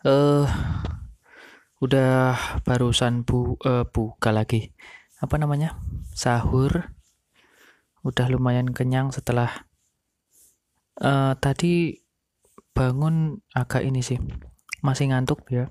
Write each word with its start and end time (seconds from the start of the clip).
Eh, 0.00 0.48
udah 1.84 2.32
barusan 2.64 3.20
bu 3.20 3.60
eh, 3.60 3.84
buka 3.84 4.32
lagi. 4.32 4.72
Apa 5.20 5.36
namanya? 5.36 5.76
Sahur. 6.16 6.96
Udah 8.00 8.32
lumayan 8.32 8.72
kenyang 8.72 9.12
setelah 9.12 9.68
eh 11.00 11.32
tadi 11.36 12.00
bangun 12.72 13.44
agak 13.52 13.84
ini 13.84 14.00
sih. 14.00 14.16
Masih 14.80 15.12
ngantuk 15.12 15.44
ya. 15.52 15.68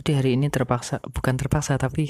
Jadi 0.00 0.10
hari 0.16 0.30
ini 0.40 0.48
terpaksa, 0.48 1.04
bukan 1.04 1.36
terpaksa 1.36 1.76
tapi 1.76 2.08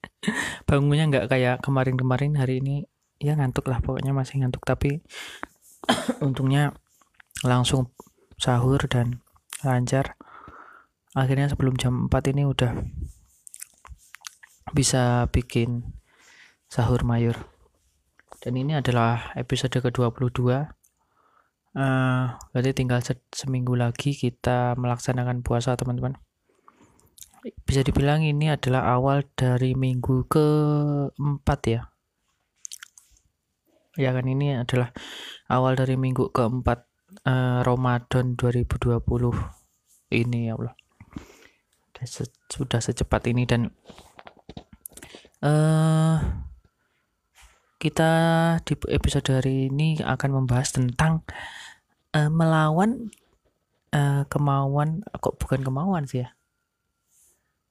bangunnya 0.68 1.04
nggak 1.08 1.26
kayak 1.28 1.56
kemarin-kemarin 1.60 2.36
hari 2.36 2.64
ini 2.64 2.88
ya 3.20 3.36
ngantuk 3.36 3.68
lah 3.68 3.80
pokoknya 3.80 4.12
masih 4.12 4.40
ngantuk 4.40 4.64
tapi 4.64 5.00
untungnya 6.26 6.76
langsung 7.44 7.92
sahur 8.36 8.80
dan 8.88 9.23
lancar. 9.66 10.14
Akhirnya 11.16 11.50
sebelum 11.50 11.74
jam 11.80 12.06
4 12.10 12.32
ini 12.34 12.42
udah 12.44 12.72
bisa 14.74 15.30
bikin 15.30 15.94
sahur 16.66 17.06
mayur. 17.06 17.38
Dan 18.42 18.60
ini 18.60 18.76
adalah 18.76 19.32
episode 19.38 19.72
ke-22 19.72 20.40
uh, 21.78 22.24
berarti 22.54 22.70
tinggal 22.74 23.02
se 23.02 23.18
seminggu 23.34 23.74
lagi 23.78 24.14
kita 24.14 24.74
melaksanakan 24.78 25.42
puasa 25.46 25.78
teman-teman. 25.78 26.18
Bisa 27.68 27.84
dibilang 27.84 28.24
ini 28.24 28.48
adalah 28.48 28.96
awal 28.96 29.28
dari 29.36 29.76
minggu 29.76 30.24
keempat 30.32 31.60
ya. 31.68 31.80
Ya 33.94 34.10
kan 34.10 34.26
ini 34.26 34.58
adalah 34.58 34.90
awal 35.46 35.76
dari 35.78 35.94
minggu 35.94 36.34
keempat 36.34 36.88
uh, 37.28 37.60
Ramadan 37.62 38.34
2020 38.34 39.63
ini 40.14 40.48
ya 40.48 40.54
Allah. 40.54 40.74
Sudah, 41.94 42.06
se 42.06 42.22
sudah 42.50 42.80
secepat 42.82 43.26
ini 43.30 43.42
dan 43.46 43.70
uh, 45.42 46.16
kita 47.82 48.12
di 48.64 48.74
episode 48.90 49.28
hari 49.28 49.68
ini 49.68 50.00
akan 50.00 50.30
membahas 50.42 50.72
tentang 50.72 51.26
uh, 52.16 52.30
melawan 52.30 53.10
uh, 53.92 54.24
kemauan 54.30 55.04
kok 55.20 55.36
bukan 55.36 55.60
kemauan 55.60 56.08
sih 56.08 56.24
ya? 56.24 56.32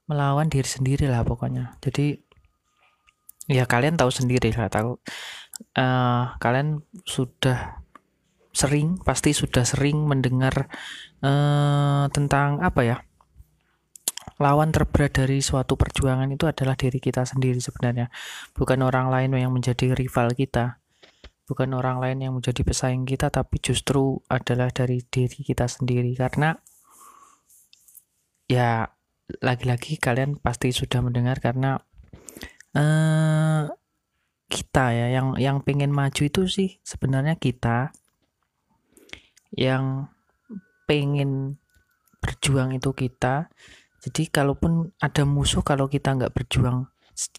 Melawan 0.05 0.51
diri 0.51 0.67
sendiri 0.67 1.07
lah 1.07 1.23
pokoknya. 1.23 1.79
Jadi 1.81 2.19
ya 3.51 3.67
kalian 3.67 3.99
tahu 3.99 4.07
sendiri 4.07 4.55
lah 4.55 4.71
tahu 4.71 4.99
uh, 5.75 6.35
kalian 6.39 6.79
sudah 7.03 7.82
sering 8.53 9.01
pasti 9.01 9.33
sudah 9.33 9.65
sering 9.65 10.05
mendengar 10.05 10.69
uh, 11.25 12.05
tentang 12.13 12.61
apa 12.61 12.81
ya 12.85 12.97
lawan 14.41 14.73
terberat 14.73 15.13
dari 15.13 15.41
suatu 15.41 15.77
perjuangan 15.77 16.29
itu 16.31 16.49
adalah 16.49 16.73
diri 16.73 16.97
kita 16.97 17.23
sendiri 17.23 17.59
sebenarnya. 17.61 18.09
Bukan 18.55 18.81
orang 18.81 19.07
lain 19.13 19.35
yang 19.37 19.53
menjadi 19.53 19.93
rival 19.93 20.33
kita. 20.33 20.81
Bukan 21.43 21.75
orang 21.75 21.99
lain 21.99 22.17
yang 22.23 22.33
menjadi 22.35 22.63
pesaing 22.63 23.03
kita 23.03 23.27
tapi 23.27 23.59
justru 23.59 24.23
adalah 24.31 24.71
dari 24.71 25.03
diri 25.05 25.43
kita 25.43 25.67
sendiri. 25.69 26.15
Karena 26.15 26.55
ya 28.47 28.87
lagi-lagi 29.39 29.99
kalian 29.99 30.39
pasti 30.39 30.71
sudah 30.75 30.99
mendengar 31.03 31.39
karena 31.39 31.79
uh, 32.75 33.63
kita 34.51 34.85
ya 34.93 35.07
yang 35.09 35.33
yang 35.39 35.57
pengen 35.65 35.89
maju 35.89 36.21
itu 36.21 36.45
sih 36.45 36.77
sebenarnya 36.85 37.39
kita 37.39 37.95
yang 39.53 40.09
pengen 40.89 41.61
berjuang 42.19 42.75
itu 42.75 42.91
kita. 42.93 43.49
Jadi 44.03 44.27
kalaupun 44.27 44.91
ada 44.99 45.23
musuh 45.23 45.63
kalau 45.63 45.87
kita 45.87 46.15
nggak 46.15 46.35
berjuang 46.35 46.91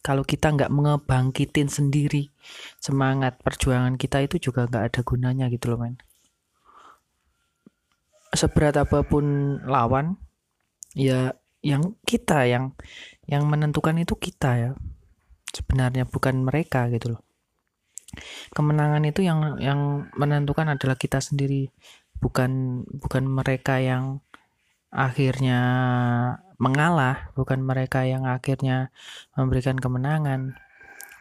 kalau 0.06 0.22
kita 0.22 0.54
nggak 0.54 0.70
ngebangkitin 0.70 1.66
sendiri 1.66 2.30
semangat 2.78 3.42
perjuangan 3.42 3.98
kita 3.98 4.22
itu 4.22 4.38
juga 4.38 4.70
nggak 4.70 4.84
ada 4.94 5.00
gunanya 5.02 5.50
gitu 5.50 5.74
loh 5.74 5.82
men. 5.82 5.98
Seberat 8.34 8.78
apa 8.78 9.02
pun 9.06 9.58
lawan 9.66 10.18
ya 10.94 11.34
yang 11.62 11.98
kita 12.06 12.46
yang 12.46 12.74
yang 13.26 13.46
menentukan 13.50 13.98
itu 13.98 14.14
kita 14.14 14.50
ya. 14.58 14.70
Sebenarnya 15.54 16.06
bukan 16.06 16.42
mereka 16.46 16.86
gitu 16.90 17.18
loh. 17.18 17.22
Kemenangan 18.54 19.02
itu 19.06 19.26
yang 19.26 19.58
yang 19.58 20.06
menentukan 20.14 20.70
adalah 20.70 20.94
kita 20.94 21.18
sendiri 21.18 21.70
bukan 22.24 22.82
bukan 22.88 23.24
mereka 23.28 23.84
yang 23.84 24.24
akhirnya 24.88 25.60
mengalah 26.56 27.28
bukan 27.36 27.60
mereka 27.60 28.08
yang 28.08 28.24
akhirnya 28.24 28.88
memberikan 29.36 29.76
kemenangan. 29.76 30.56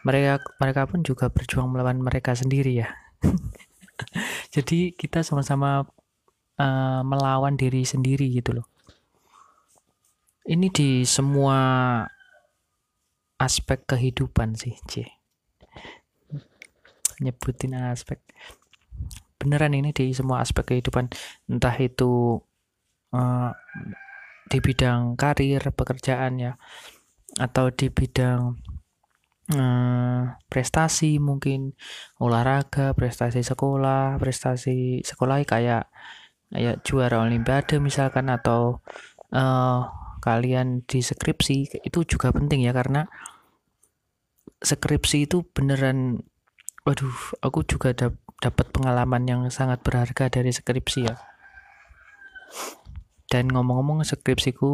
Mereka 0.08 0.40
mereka 0.56 0.88
pun 0.88 1.04
juga 1.04 1.28
berjuang 1.28 1.68
melawan 1.68 2.00
mereka 2.00 2.32
sendiri 2.32 2.80
ya. 2.80 2.88
Jadi 4.54 4.96
kita 4.96 5.20
sama-sama 5.20 5.84
uh, 6.56 7.02
melawan 7.04 7.60
diri 7.60 7.84
sendiri 7.84 8.32
gitu 8.32 8.64
loh. 8.64 8.66
Ini 10.48 10.72
di 10.72 11.04
semua 11.04 11.60
aspek 13.36 13.84
kehidupan 13.84 14.56
sih 14.56 14.76
C 14.88 15.04
nyebutin 17.22 17.78
aspek 17.78 18.18
beneran 19.44 19.76
ini 19.76 19.92
di 19.92 20.16
semua 20.16 20.40
aspek 20.40 20.64
kehidupan. 20.72 21.12
Entah 21.52 21.76
itu 21.76 22.40
uh, 23.12 23.50
di 24.48 24.58
bidang 24.60 25.20
karir 25.20 25.60
pekerjaan 25.72 26.40
ya 26.40 26.52
atau 27.36 27.68
di 27.72 27.90
bidang 27.90 28.56
uh, 29.52 30.22
prestasi 30.48 31.18
mungkin 31.18 31.74
olahraga 32.20 32.94
prestasi 32.94 33.42
sekolah 33.42 34.20
prestasi 34.22 35.02
sekolah 35.02 35.42
kayak 35.44 35.90
kayak 36.52 36.76
juara 36.86 37.24
olimpiade 37.26 37.82
misalkan 37.82 38.30
atau 38.30 38.84
uh, 39.34 39.80
kalian 40.22 40.86
di 40.86 41.02
skripsi 41.02 41.84
itu 41.84 42.00
juga 42.06 42.30
penting 42.30 42.64
ya 42.64 42.72
karena 42.72 43.04
skripsi 44.62 45.28
itu 45.28 45.44
beneran 45.52 46.24
waduh 46.84 47.16
aku 47.44 47.64
juga 47.64 47.92
dap 47.92 48.23
dapat 48.44 48.68
pengalaman 48.68 49.24
yang 49.24 49.40
sangat 49.48 49.80
berharga 49.80 50.28
dari 50.28 50.52
skripsi 50.52 51.00
ya. 51.08 51.16
Dan 53.32 53.48
ngomong-ngomong 53.48 54.04
skripsiku 54.04 54.72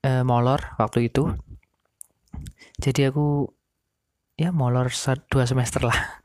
eh, 0.00 0.24
molor 0.24 0.72
waktu 0.80 1.12
itu. 1.12 1.28
Jadi 2.80 3.12
aku 3.12 3.52
ya 4.40 4.48
molor 4.48 4.88
dua 5.28 5.44
semester 5.44 5.84
lah. 5.84 6.00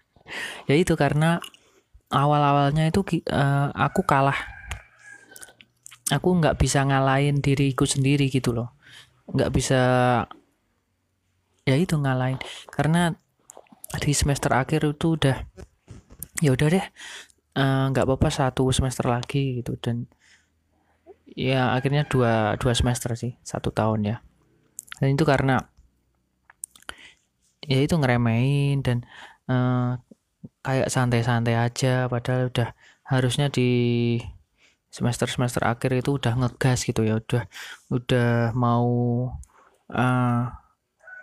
Ya 0.68 0.76
itu 0.76 1.00
karena 1.00 1.40
awal-awalnya 2.12 2.92
itu 2.92 3.00
uh, 3.32 3.72
aku 3.72 4.04
kalah. 4.04 4.36
Aku 6.12 6.36
nggak 6.36 6.60
bisa 6.60 6.84
ngalahin 6.84 7.40
diriku 7.40 7.88
sendiri 7.88 8.28
gitu 8.28 8.52
loh. 8.52 8.76
Nggak 9.32 9.56
bisa 9.56 9.82
ya 11.64 11.76
itu 11.80 11.96
ngalahin. 11.96 12.44
Karena 12.68 13.16
di 14.04 14.12
semester 14.12 14.52
akhir 14.52 14.84
itu 14.84 15.16
udah 15.16 15.48
ya 16.44 16.54
udah 16.54 16.68
deh 16.70 16.86
eh, 17.58 17.84
nggak 17.90 18.06
uh, 18.06 18.08
apa-apa 18.08 18.30
satu 18.30 18.70
semester 18.70 19.10
lagi 19.10 19.62
gitu. 19.62 19.74
Dan 19.82 20.06
ya 21.38 21.76
akhirnya 21.76 22.08
dua 22.08 22.56
dua 22.62 22.74
semester 22.78 23.14
sih 23.18 23.34
satu 23.42 23.74
tahun 23.74 24.00
ya. 24.06 24.18
Dan 25.02 25.18
itu 25.18 25.26
karena 25.26 25.62
ya 27.62 27.78
itu 27.84 27.96
ngeremehin 28.00 28.82
dan 28.86 28.98
uh, 29.50 29.98
kayak 30.62 30.90
santai-santai 30.94 31.58
aja. 31.58 32.06
Padahal 32.10 32.50
udah 32.54 32.74
harusnya 33.08 33.50
di 33.50 33.70
semester 34.88 35.28
semester 35.30 35.62
akhir 35.68 35.94
itu 36.00 36.18
udah 36.18 36.34
ngegas 36.38 36.86
gitu 36.86 37.02
ya. 37.06 37.18
Udah 37.22 37.44
udah 37.90 38.54
mau 38.54 38.88
uh, 39.94 40.44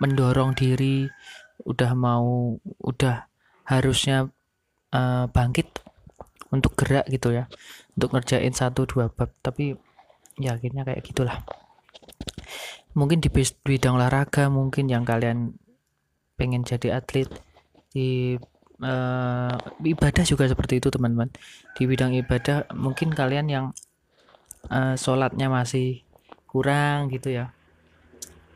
mendorong 0.03 0.55
diri. 0.59 1.07
Udah 1.65 1.95
mau 1.95 2.59
udah 2.83 3.31
harusnya 3.65 4.29
uh, 4.95 5.27
bangkit 5.29 5.69
untuk 6.55 6.79
gerak 6.79 7.11
gitu 7.11 7.35
ya. 7.35 7.51
Untuk 7.99 8.15
ngerjain 8.15 8.55
satu 8.55 8.87
dua 8.87 9.11
bab. 9.11 9.35
Tapi 9.43 9.75
ya 10.39 10.55
akhirnya 10.55 10.87
kayak 10.87 11.03
gitulah. 11.03 11.43
Mungkin 12.95 13.19
di 13.19 13.27
bidang 13.29 13.99
olahraga 13.99 14.47
mungkin 14.47 14.87
yang 14.87 15.03
kalian 15.03 15.59
pengen 16.39 16.63
jadi 16.63 16.99
atlet 17.03 17.27
di 17.91 18.39
uh, 18.83 19.55
ibadah 19.83 20.25
juga 20.27 20.47
seperti 20.47 20.79
itu 20.79 20.89
teman-teman. 20.95 21.31
Di 21.75 21.91
bidang 21.91 22.15
ibadah 22.15 22.71
mungkin 22.79 23.11
kalian 23.11 23.47
yang 23.51 23.67
uh, 24.71 24.95
sholatnya 24.95 25.51
masih 25.51 26.07
kurang 26.47 27.11
gitu 27.11 27.35
ya. 27.35 27.51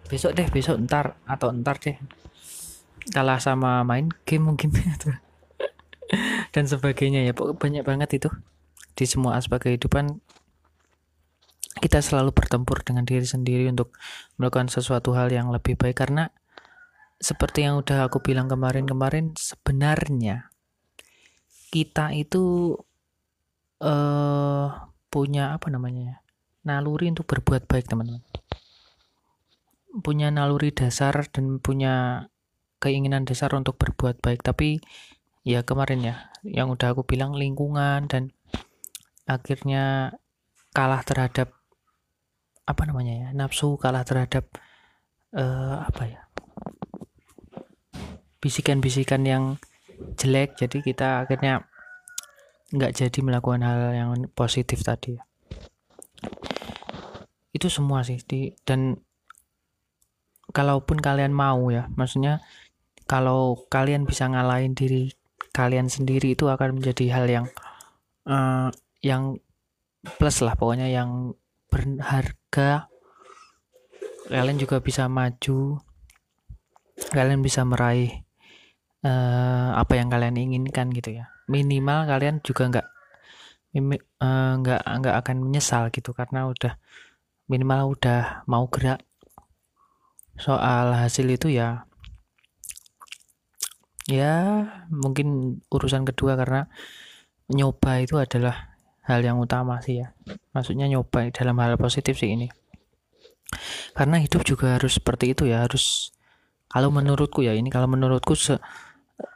Besok 0.06 0.38
deh 0.38 0.46
besok 0.48 0.78
ntar 0.86 1.18
atau 1.26 1.50
ntar 1.50 1.82
deh. 1.82 1.98
Kalah 3.10 3.42
sama 3.42 3.82
main 3.82 4.06
game 4.22 4.54
mungkin 4.54 4.70
dan 6.54 6.64
sebagainya 6.64 7.24
ya 7.28 7.32
banyak 7.34 7.84
banget 7.84 8.22
itu. 8.22 8.30
Di 8.98 9.06
semua 9.06 9.38
aspek 9.38 9.70
kehidupan 9.70 10.18
kita 11.78 12.02
selalu 12.02 12.34
bertempur 12.34 12.82
dengan 12.82 13.06
diri 13.06 13.22
sendiri 13.22 13.70
untuk 13.70 13.94
melakukan 14.36 14.66
sesuatu 14.66 15.14
hal 15.14 15.30
yang 15.30 15.54
lebih 15.54 15.78
baik. 15.78 16.02
Karena 16.02 16.26
seperti 17.18 17.66
yang 17.66 17.78
udah 17.78 18.06
aku 18.10 18.22
bilang 18.22 18.50
kemarin-kemarin 18.50 19.34
sebenarnya 19.34 20.50
kita 21.68 22.14
itu 22.16 22.74
uh, 23.82 24.68
punya 25.08 25.56
apa 25.56 25.68
namanya 25.68 26.02
ya 26.02 26.16
naluri 26.66 27.08
untuk 27.08 27.24
berbuat 27.30 27.64
baik 27.64 27.88
teman-teman. 27.88 28.20
Punya 30.04 30.28
naluri 30.28 30.70
dasar 30.70 31.26
dan 31.32 31.58
punya 31.58 32.26
keinginan 32.78 33.24
dasar 33.24 33.54
untuk 33.56 33.80
berbuat 33.80 34.20
baik. 34.20 34.44
Tapi 34.44 34.78
ya 35.48 35.64
kemarin 35.64 36.04
ya. 36.04 36.16
Yang 36.44 36.76
udah 36.76 36.88
aku 36.92 37.02
bilang 37.08 37.32
lingkungan 37.32 38.04
dan 38.12 38.36
akhirnya 39.24 40.12
kalah 40.76 41.00
terhadap 41.00 41.56
apa 42.68 42.82
namanya 42.84 43.14
ya 43.16 43.28
nafsu 43.32 43.80
kalah 43.80 44.04
terhadap 44.04 44.44
uh, 45.32 45.88
apa 45.88 46.02
ya 46.04 46.20
bisikan-bisikan 48.44 49.24
yang 49.24 49.44
jelek. 50.20 50.60
Jadi 50.60 50.84
kita 50.84 51.24
akhirnya 51.24 51.64
nggak 52.68 52.92
jadi 52.92 53.18
melakukan 53.24 53.64
hal 53.64 53.80
yang 53.96 54.10
positif 54.36 54.84
tadi 54.84 55.16
itu 57.56 57.66
semua 57.72 58.04
sih 58.04 58.20
di 58.22 58.52
dan 58.62 59.00
kalaupun 60.52 61.00
kalian 61.00 61.32
mau 61.32 61.72
ya 61.72 61.88
maksudnya 61.96 62.44
kalau 63.08 63.66
kalian 63.72 64.04
bisa 64.04 64.28
ngalahin 64.28 64.76
diri 64.76 65.10
kalian 65.52 65.90
sendiri 65.90 66.36
itu 66.36 66.46
akan 66.46 66.78
menjadi 66.78 67.06
hal 67.12 67.26
yang 67.26 67.46
uh, 68.28 68.68
yang 69.02 69.40
plus 70.20 70.44
lah 70.44 70.54
pokoknya 70.54 70.88
yang 70.92 71.34
berharga. 71.68 72.88
Kalian 74.28 74.60
juga 74.60 74.80
bisa 74.84 75.08
maju. 75.08 75.80
Kalian 77.14 77.40
bisa 77.40 77.64
meraih 77.64 78.12
uh, 79.06 79.72
apa 79.78 79.96
yang 79.96 80.12
kalian 80.12 80.36
inginkan 80.36 80.92
gitu 80.92 81.22
ya. 81.22 81.32
Minimal 81.48 82.04
kalian 82.04 82.44
juga 82.44 82.68
nggak 82.68 82.86
uh, 84.20 84.52
nggak 84.60 84.82
nggak 84.84 85.16
akan 85.24 85.36
menyesal 85.48 85.88
gitu 85.88 86.12
karena 86.12 86.50
udah 86.50 86.76
minimal 87.48 87.96
udah 87.96 88.44
mau 88.44 88.68
gerak. 88.68 89.00
Soal 90.38 90.94
hasil 90.94 91.26
itu 91.26 91.50
ya 91.50 91.87
ya 94.08 94.64
mungkin 94.88 95.60
urusan 95.68 96.08
kedua 96.08 96.34
karena 96.40 96.66
nyoba 97.52 98.00
itu 98.00 98.16
adalah 98.16 98.80
hal 99.04 99.20
yang 99.24 99.40
utama 99.40 99.80
sih 99.84 100.04
ya. 100.04 100.16
Maksudnya 100.56 100.88
nyoba 100.88 101.28
dalam 101.32 101.56
hal 101.60 101.76
positif 101.76 102.20
sih 102.20 102.32
ini. 102.32 102.48
Karena 103.96 104.20
hidup 104.20 104.44
juga 104.44 104.76
harus 104.76 105.00
seperti 105.00 105.32
itu 105.32 105.48
ya 105.48 105.64
harus 105.64 106.12
kalau 106.68 106.92
menurutku 106.92 107.40
ya 107.40 107.56
ini 107.56 107.72
kalau 107.72 107.88
menurutku 107.88 108.36
se, 108.36 108.60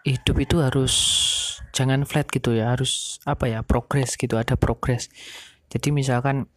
hidup 0.04 0.36
itu 0.36 0.60
harus 0.60 0.94
jangan 1.72 2.04
flat 2.04 2.28
gitu 2.28 2.52
ya 2.52 2.76
harus 2.76 3.16
apa 3.24 3.48
ya 3.48 3.64
progres 3.64 4.20
gitu 4.20 4.36
ada 4.36 4.56
progres. 4.60 5.08
Jadi 5.72 5.88
misalkan 5.88 6.52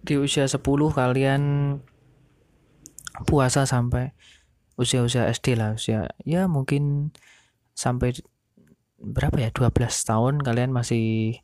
di 0.00 0.16
usia 0.16 0.48
10 0.48 0.64
kalian 0.96 1.42
puasa 3.28 3.68
sampai 3.68 4.16
usia-usia 4.80 5.28
SD 5.28 5.60
lah 5.60 5.76
usia 5.76 6.08
ya 6.24 6.48
mungkin 6.48 7.12
sampai 7.76 8.16
berapa 9.00 9.36
ya 9.36 9.50
12 9.52 9.76
tahun 10.08 10.34
kalian 10.40 10.72
masih 10.72 11.40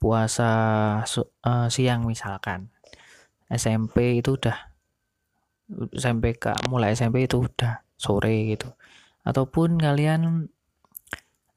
puasa 0.00 0.52
uh, 1.44 1.68
siang 1.68 2.08
misalkan. 2.08 2.72
SMP 3.50 4.22
itu 4.22 4.40
udah 4.40 4.56
SMP 5.92 6.38
ke 6.38 6.54
mulai 6.72 6.96
SMP 6.96 7.28
itu 7.28 7.44
udah 7.44 7.84
sore 8.00 8.48
gitu. 8.52 8.72
Ataupun 9.24 9.76
kalian 9.76 10.48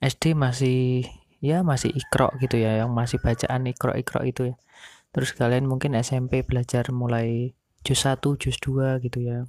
SD 0.04 0.36
masih 0.36 1.08
ya 1.40 1.64
masih 1.64 1.96
ikro 1.96 2.32
gitu 2.44 2.60
ya 2.60 2.84
yang 2.84 2.92
masih 2.92 3.20
bacaan 3.24 3.64
ikro 3.72 3.96
ikro 3.96 4.28
itu 4.28 4.52
ya. 4.52 4.56
Terus 5.16 5.32
kalian 5.32 5.70
mungkin 5.70 5.96
SMP 5.96 6.44
belajar 6.44 6.92
mulai 6.92 7.56
juz 7.88 8.04
1 8.04 8.20
juz 8.40 8.58
2 8.60 9.00
gitu 9.06 9.20
ya 9.24 9.48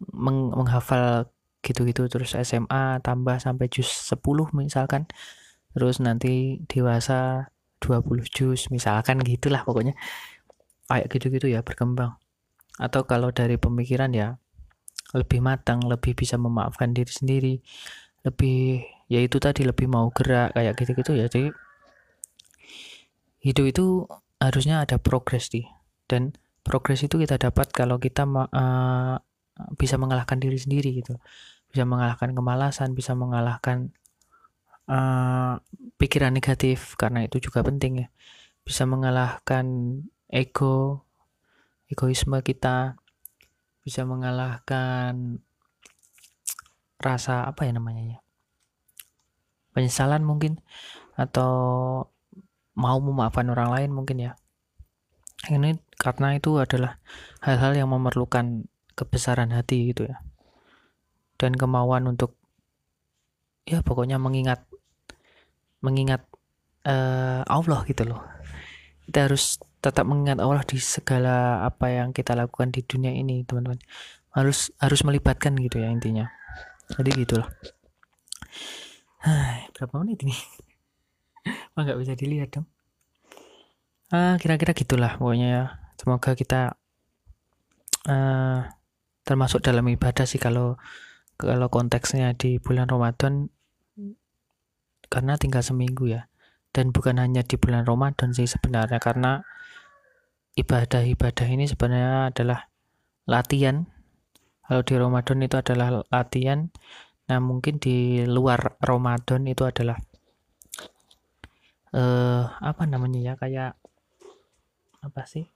Meng 0.00 0.52
menghafal 0.56 1.28
gitu-gitu 1.60 2.08
terus 2.08 2.32
SMA 2.32 3.04
tambah 3.04 3.36
sampai 3.36 3.68
juz 3.68 3.84
10 3.84 4.16
misalkan 4.56 5.04
terus 5.76 6.00
nanti 6.00 6.64
dewasa 6.64 7.52
20 7.84 8.24
jus 8.32 8.68
misalkan 8.72 9.20
gitulah 9.24 9.64
pokoknya. 9.64 9.96
Kayak 10.90 11.06
gitu-gitu 11.12 11.46
ya 11.52 11.60
berkembang. 11.62 12.18
Atau 12.80 13.04
kalau 13.04 13.30
dari 13.30 13.60
pemikiran 13.60 14.10
ya 14.12 14.40
lebih 15.10 15.42
matang 15.42 15.82
lebih 15.84 16.14
bisa 16.14 16.38
memaafkan 16.38 16.94
diri 16.94 17.10
sendiri 17.10 17.54
lebih 18.22 18.84
ya 19.10 19.18
itu 19.18 19.42
tadi 19.42 19.66
lebih 19.66 19.90
mau 19.90 20.12
gerak 20.12 20.54
kayak 20.54 20.76
gitu-gitu 20.76 21.16
ya. 21.16 21.26
Jadi 21.26 21.50
hidup 23.40 23.64
itu 23.66 23.84
harusnya 24.38 24.84
ada 24.84 25.00
progres 25.00 25.48
sih. 25.48 25.64
Dan 26.04 26.36
progres 26.60 27.00
itu 27.00 27.16
kita 27.16 27.40
dapat 27.40 27.72
kalau 27.72 27.96
kita 27.96 28.28
uh, 28.28 29.16
bisa 29.76 29.96
mengalahkan 30.00 30.38
diri 30.40 30.56
sendiri 30.56 31.02
gitu. 31.02 31.16
Bisa 31.70 31.86
mengalahkan 31.86 32.34
kemalasan 32.34 32.98
bisa 32.98 33.14
mengalahkan 33.14 33.94
uh, 34.90 35.62
pikiran 36.00 36.34
negatif 36.34 36.98
karena 36.98 37.26
itu 37.26 37.38
juga 37.42 37.62
penting 37.62 38.06
ya. 38.06 38.08
Bisa 38.66 38.86
mengalahkan 38.88 39.66
ego 40.30 41.04
egoisme 41.90 42.38
kita. 42.42 42.98
Bisa 43.80 44.04
mengalahkan 44.04 45.40
rasa 47.00 47.48
apa 47.48 47.64
ya 47.64 47.72
namanya 47.72 48.04
ya 48.16 48.20
penyesalan 49.72 50.26
mungkin 50.26 50.60
atau 51.14 51.52
mau 52.74 52.98
memaafkan 52.98 53.46
orang 53.50 53.70
lain 53.70 53.90
mungkin 53.92 54.18
ya. 54.30 54.32
Ini 55.48 55.80
karena 55.96 56.36
itu 56.36 56.60
adalah 56.60 57.00
hal-hal 57.40 57.72
yang 57.76 57.88
memerlukan 57.88 58.68
kebesaran 59.00 59.56
hati 59.56 59.96
gitu 59.96 60.12
ya. 60.12 60.20
Dan 61.40 61.56
kemauan 61.56 62.04
untuk 62.04 62.36
ya 63.64 63.80
pokoknya 63.80 64.20
mengingat 64.20 64.68
mengingat 65.80 66.28
uh, 66.84 67.40
Allah 67.48 67.80
gitu 67.88 68.04
loh. 68.04 68.20
Kita 69.08 69.26
harus 69.26 69.56
tetap 69.80 70.04
mengingat 70.04 70.44
Allah 70.44 70.60
di 70.68 70.76
segala 70.76 71.64
apa 71.64 71.88
yang 71.88 72.12
kita 72.12 72.36
lakukan 72.36 72.68
di 72.68 72.84
dunia 72.84 73.16
ini 73.16 73.40
teman-teman. 73.48 73.80
Harus 74.36 74.70
harus 74.76 75.00
melibatkan 75.02 75.56
gitu 75.56 75.80
ya 75.80 75.88
intinya. 75.88 76.28
Jadi 76.92 77.10
gitulah. 77.24 77.48
Berapa 79.74 79.94
menit 80.04 80.20
ini? 80.28 80.36
Wah 81.72 81.82
nggak 81.88 81.98
bisa 81.98 82.12
dilihat 82.14 82.52
dong. 82.52 82.68
Ah 84.12 84.36
kira-kira 84.36 84.76
gitulah 84.76 85.16
pokoknya 85.16 85.48
ya. 85.48 85.64
Semoga 85.96 86.36
kita 86.36 86.76
uh, 88.08 88.60
termasuk 89.24 89.60
dalam 89.62 89.86
ibadah 89.86 90.24
sih 90.24 90.40
kalau 90.40 90.80
kalau 91.40 91.72
konteksnya 91.72 92.36
di 92.36 92.60
bulan 92.60 92.88
Ramadan 92.88 93.48
karena 95.10 95.34
tinggal 95.40 95.64
seminggu 95.64 96.06
ya. 96.06 96.28
Dan 96.70 96.94
bukan 96.94 97.18
hanya 97.18 97.42
di 97.42 97.58
bulan 97.58 97.82
Ramadan 97.82 98.30
sih 98.30 98.46
sebenarnya 98.46 99.02
karena 99.02 99.42
ibadah-ibadah 100.54 101.46
ini 101.50 101.66
sebenarnya 101.66 102.30
adalah 102.30 102.70
latihan. 103.26 103.90
Kalau 104.62 104.86
di 104.86 104.94
Ramadan 104.94 105.38
itu 105.42 105.56
adalah 105.58 105.88
latihan 106.08 106.70
nah 107.30 107.38
mungkin 107.38 107.78
di 107.78 108.26
luar 108.26 108.74
Ramadan 108.82 109.46
itu 109.46 109.62
adalah 109.62 109.94
eh 111.94 112.42
apa 112.42 112.82
namanya 112.90 113.22
ya 113.22 113.34
kayak 113.38 113.78
apa 115.02 115.22
sih? 115.26 115.46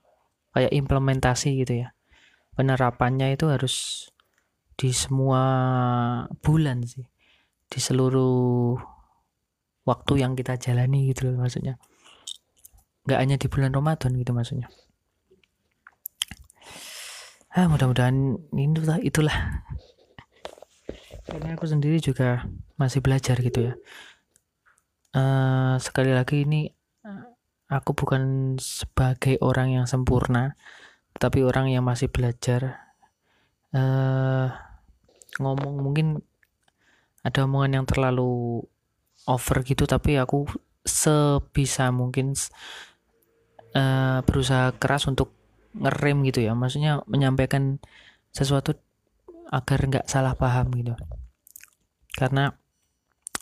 Kayak 0.55 0.71
implementasi 0.71 1.63
gitu 1.63 1.83
ya 1.83 1.95
penerapannya 2.55 3.35
itu 3.35 3.51
harus 3.51 4.07
di 4.75 4.91
semua 4.95 5.43
bulan 6.39 6.83
sih. 6.87 7.05
Di 7.67 7.79
seluruh 7.79 8.79
waktu 9.85 10.13
yang 10.23 10.33
kita 10.33 10.57
jalani 10.57 11.11
gitu 11.11 11.29
loh 11.31 11.43
maksudnya. 11.43 11.77
Nggak 13.05 13.19
hanya 13.21 13.35
di 13.37 13.47
bulan 13.51 13.71
Ramadan 13.75 14.11
gitu 14.17 14.31
maksudnya. 14.33 14.67
Ah 17.55 17.71
mudah-mudahan 17.71 18.35
ini 18.51 18.75
itulah. 19.05 19.63
Karena 21.25 21.55
aku 21.55 21.65
sendiri 21.69 21.99
juga 21.99 22.47
masih 22.75 22.99
belajar 22.99 23.39
gitu 23.39 23.71
ya. 23.71 23.73
Uh, 25.15 25.79
sekali 25.79 26.11
lagi 26.11 26.43
ini 26.43 26.67
aku 27.71 27.97
bukan 27.97 28.55
sebagai 28.61 29.41
orang 29.41 29.73
yang 29.73 29.85
sempurna 29.89 30.53
tapi 31.15 31.43
orang 31.43 31.71
yang 31.71 31.87
masih 31.87 32.11
belajar 32.11 32.93
uh, 33.71 34.51
ngomong 35.39 35.79
mungkin 35.79 36.19
ada 37.25 37.47
omongan 37.47 37.81
yang 37.81 37.85
terlalu 37.87 38.61
over 39.25 39.57
gitu 39.65 39.89
tapi 39.89 40.21
aku 40.21 40.45
sebisa 40.85 41.89
mungkin 41.89 42.37
uh, 43.73 44.19
berusaha 44.21 44.71
keras 44.77 45.09
untuk 45.09 45.33
ngerem 45.75 46.23
gitu 46.29 46.45
ya. 46.45 46.53
Maksudnya 46.55 47.03
menyampaikan 47.09 47.81
sesuatu 48.31 48.77
agar 49.51 49.79
nggak 49.89 50.05
salah 50.07 50.37
paham 50.37 50.71
gitu. 50.77 50.93
Karena 52.15 52.53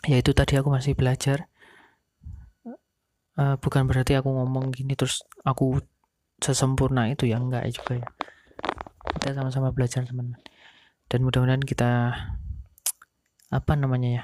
ya 0.08 0.18
itu 0.18 0.32
tadi 0.32 0.58
aku 0.58 0.74
masih 0.74 0.98
belajar. 0.98 1.52
Uh, 3.34 3.58
bukan 3.58 3.90
berarti 3.90 4.14
aku 4.14 4.30
ngomong 4.30 4.70
gini 4.70 4.94
terus 4.94 5.26
aku 5.42 5.82
sesempurna 6.44 7.08
itu 7.08 7.26
ya 7.32 7.40
enggak 7.40 7.64
juga 7.72 8.04
ya. 8.04 8.08
Kita 9.18 9.40
sama-sama 9.40 9.72
belajar 9.72 10.04
teman-teman 10.04 10.44
dan 11.08 11.20
mudah-mudahan 11.24 11.64
kita 11.64 11.92
apa 13.54 13.74
namanya 13.78 14.10
ya 14.10 14.24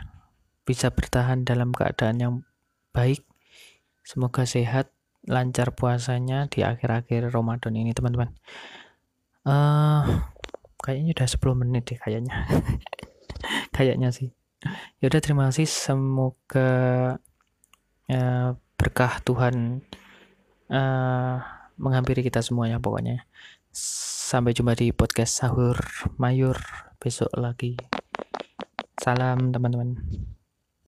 bisa 0.66 0.90
bertahan 0.90 1.46
dalam 1.46 1.70
keadaan 1.70 2.18
yang 2.18 2.34
baik. 2.94 3.26
Semoga 4.02 4.46
sehat 4.50 4.90
lancar 5.30 5.74
puasanya 5.78 6.50
di 6.50 6.66
akhir-akhir 6.66 7.30
Ramadan 7.30 7.78
ini 7.78 7.94
teman-teman. 7.94 8.34
Uh, 9.46 10.26
kayaknya 10.82 11.14
udah 11.14 11.28
10 11.30 11.62
menit 11.62 11.84
deh 11.90 12.00
kayaknya. 12.02 12.34
Kayaknya 13.76 14.12
sih. 14.12 14.36
Yaudah 15.00 15.22
terima 15.24 15.48
kasih. 15.48 15.64
Semoga 15.64 16.72
uh, 18.12 18.50
berkah 18.76 19.24
Tuhan 19.24 19.86
uh, 20.68 21.38
menghampiri 21.80 22.22
kita 22.22 22.44
semuanya 22.44 22.78
pokoknya. 22.78 23.24
Sampai 23.72 24.54
jumpa 24.54 24.76
di 24.76 24.92
podcast 24.92 25.40
sahur 25.40 25.80
mayur 26.20 26.60
besok 27.00 27.32
lagi. 27.40 27.80
Salam 29.00 29.56
teman-teman 29.56 30.04